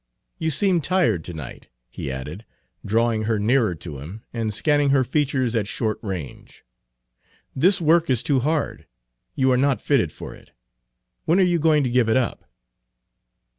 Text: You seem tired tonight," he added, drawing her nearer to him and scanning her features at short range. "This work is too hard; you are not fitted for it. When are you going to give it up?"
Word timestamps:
You 0.39 0.49
seem 0.49 0.81
tired 0.81 1.23
tonight," 1.23 1.67
he 1.87 2.11
added, 2.11 2.43
drawing 2.83 3.25
her 3.25 3.37
nearer 3.37 3.75
to 3.75 3.99
him 3.99 4.23
and 4.33 4.51
scanning 4.51 4.89
her 4.89 5.03
features 5.03 5.55
at 5.55 5.67
short 5.67 5.99
range. 6.01 6.65
"This 7.55 7.79
work 7.79 8.09
is 8.09 8.23
too 8.23 8.39
hard; 8.39 8.87
you 9.35 9.51
are 9.51 9.57
not 9.57 9.79
fitted 9.79 10.11
for 10.11 10.33
it. 10.33 10.53
When 11.25 11.37
are 11.39 11.43
you 11.43 11.59
going 11.59 11.83
to 11.83 11.89
give 11.91 12.09
it 12.09 12.17
up?" 12.17 12.49